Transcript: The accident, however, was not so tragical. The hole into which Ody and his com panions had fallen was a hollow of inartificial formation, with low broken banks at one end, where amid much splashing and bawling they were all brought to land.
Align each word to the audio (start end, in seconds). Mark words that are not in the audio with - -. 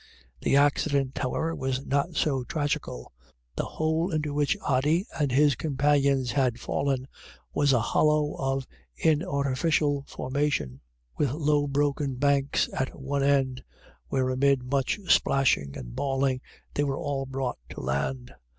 The 0.41 0.55
accident, 0.55 1.19
however, 1.19 1.53
was 1.53 1.85
not 1.85 2.15
so 2.15 2.43
tragical. 2.43 3.13
The 3.55 3.65
hole 3.65 4.09
into 4.09 4.33
which 4.33 4.57
Ody 4.67 5.05
and 5.19 5.31
his 5.31 5.53
com 5.55 5.77
panions 5.77 6.29
had 6.31 6.59
fallen 6.59 7.07
was 7.53 7.71
a 7.71 7.79
hollow 7.81 8.33
of 8.39 8.65
inartificial 8.97 10.07
formation, 10.09 10.81
with 11.17 11.29
low 11.29 11.67
broken 11.67 12.15
banks 12.15 12.67
at 12.73 12.99
one 12.99 13.21
end, 13.21 13.63
where 14.07 14.29
amid 14.31 14.63
much 14.63 14.99
splashing 15.07 15.77
and 15.77 15.95
bawling 15.95 16.41
they 16.73 16.83
were 16.83 16.97
all 16.97 17.27
brought 17.27 17.59
to 17.69 17.81
land. 17.81 18.33